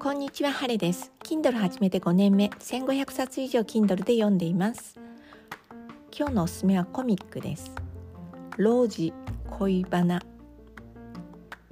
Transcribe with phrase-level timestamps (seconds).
[0.00, 1.10] こんにちは、ハレです。
[1.24, 4.96] Kindle 始めて5年目、1500冊以上 Kindle で読んでいます。
[6.16, 7.72] 今日のおすすめはコミックです。
[8.58, 9.12] 老子
[9.58, 10.22] 恋バナ。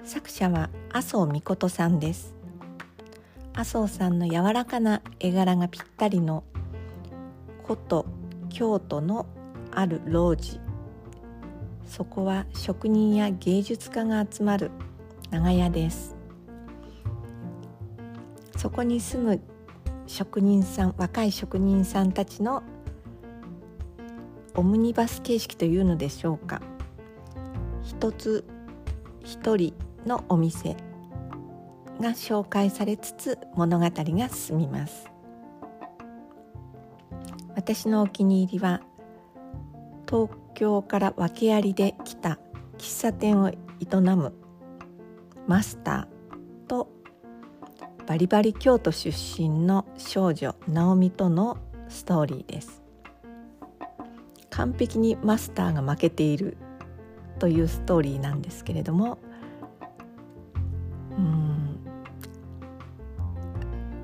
[0.02, 2.34] 作者は麻生美琴さんです。
[3.54, 6.42] 麻生さんの柔らかな絵柄がぴったりの
[7.64, 8.06] 古都
[8.48, 9.26] 京都の
[9.70, 10.58] ある老子。
[11.84, 14.72] そこは職人や芸術家が集まる
[15.30, 16.15] 長屋です。
[18.56, 19.40] そこに住む
[20.06, 22.62] 職人さん若い職人さんたちの
[24.54, 26.62] オムニバス形式というのでしょうか。
[27.82, 28.44] 一つ
[29.22, 29.74] 一人
[30.06, 30.76] のお店
[32.00, 35.10] が紹介されつつ物語が進みます。
[37.54, 38.80] 私のお気に入りは
[40.08, 42.38] 東京から訳ありで来た
[42.78, 43.56] 喫茶店を営
[44.00, 44.32] む
[45.46, 46.15] マスター
[48.06, 52.82] バリバリ京都出身の少女ナオミとのストーリーです。
[54.50, 56.56] 完璧にマスターが負けている
[57.40, 59.18] というストーリーなんですけれども。
[61.18, 61.80] うん。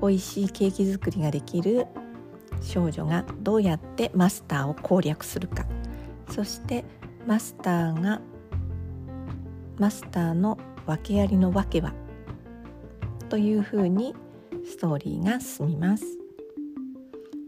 [0.01, 1.87] 美味しいケーキ作りができる
[2.61, 5.65] 少女がどうやってマスターを攻略するか。
[6.29, 6.83] そして
[7.25, 8.21] マスターが
[9.79, 11.93] マスターの訳ありの訳は
[13.33, 14.13] というふうに
[14.63, 16.05] ストーリーが進みます。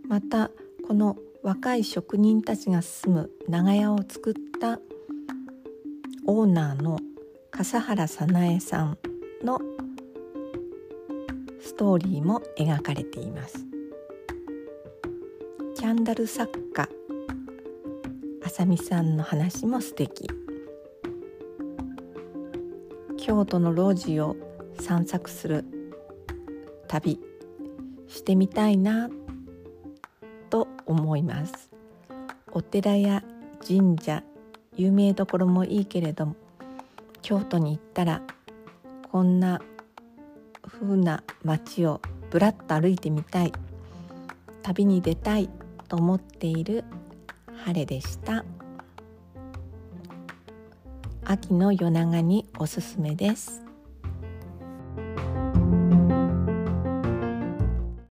[0.10, 0.50] また
[0.88, 4.80] この若い職人たちが住む長屋を作った
[6.26, 6.98] オーナーの
[7.52, 8.98] 笠原早苗さん
[9.44, 9.60] の
[11.62, 13.64] ストーリーも描かれています。
[15.76, 16.90] キャンダル作家
[18.44, 20.28] 浅見さんの話も素敵。
[23.18, 24.36] 京都の老子を
[24.80, 25.66] 散策する
[26.88, 27.20] 旅
[28.08, 29.10] してみたいな
[30.50, 31.72] と思います。
[32.52, 33.24] お寺や
[33.66, 34.24] 神社
[34.76, 36.36] 有名どころもいいけれども
[37.22, 38.22] 京都に行ったら
[39.12, 39.62] こんな
[40.68, 43.54] 風な街をぶらっと歩いてみたい。
[44.62, 45.50] 旅に出たい
[45.88, 46.84] と思っている
[47.66, 48.44] 晴れでした。
[51.24, 53.65] 秋の夜長におすすめです。